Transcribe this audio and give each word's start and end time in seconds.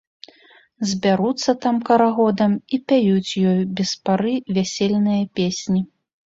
Збяруцца 0.91 1.53
там 1.65 1.75
карагодам 1.89 2.51
і 2.77 2.79
пяюць 2.93 3.31
ёй 3.51 3.61
без 3.81 3.91
пары 4.09 4.33
вясельныя 4.57 5.23
песні. 5.43 5.81